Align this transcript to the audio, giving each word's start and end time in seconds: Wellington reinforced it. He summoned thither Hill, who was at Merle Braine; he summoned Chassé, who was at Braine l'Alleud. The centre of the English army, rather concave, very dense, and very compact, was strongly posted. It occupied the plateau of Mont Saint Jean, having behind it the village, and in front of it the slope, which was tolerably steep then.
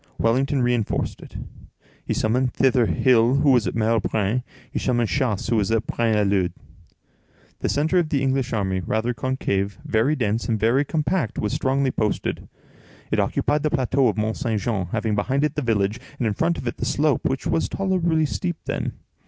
Wellington 0.17 0.63
reinforced 0.63 1.21
it. 1.21 1.35
He 2.03 2.15
summoned 2.15 2.55
thither 2.55 2.87
Hill, 2.87 3.35
who 3.35 3.51
was 3.51 3.67
at 3.67 3.75
Merle 3.75 3.99
Braine; 3.99 4.41
he 4.71 4.79
summoned 4.79 5.09
Chassé, 5.09 5.51
who 5.51 5.57
was 5.57 5.69
at 5.69 5.85
Braine 5.85 6.15
l'Alleud. 6.15 6.53
The 7.59 7.69
centre 7.69 7.99
of 7.99 8.09
the 8.09 8.23
English 8.23 8.51
army, 8.51 8.79
rather 8.79 9.13
concave, 9.13 9.77
very 9.85 10.15
dense, 10.15 10.49
and 10.49 10.59
very 10.59 10.83
compact, 10.85 11.37
was 11.37 11.53
strongly 11.53 11.91
posted. 11.91 12.49
It 13.11 13.19
occupied 13.19 13.61
the 13.61 13.69
plateau 13.69 14.07
of 14.07 14.17
Mont 14.17 14.37
Saint 14.37 14.59
Jean, 14.59 14.87
having 14.87 15.13
behind 15.13 15.43
it 15.43 15.53
the 15.53 15.61
village, 15.61 15.99
and 16.17 16.25
in 16.25 16.33
front 16.33 16.57
of 16.57 16.65
it 16.65 16.77
the 16.77 16.85
slope, 16.85 17.25
which 17.25 17.45
was 17.45 17.69
tolerably 17.69 18.25
steep 18.25 18.57
then. 18.65 18.93